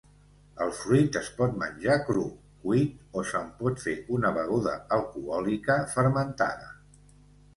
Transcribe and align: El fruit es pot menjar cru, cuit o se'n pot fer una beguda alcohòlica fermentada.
El 0.63 0.71
fruit 0.77 1.17
es 1.19 1.27
pot 1.41 1.51
menjar 1.63 1.97
cru, 2.07 2.23
cuit 2.63 3.19
o 3.21 3.25
se'n 3.33 3.51
pot 3.59 3.83
fer 3.83 3.93
una 4.19 4.31
beguda 4.39 4.73
alcohòlica 4.97 5.75
fermentada. 5.95 6.73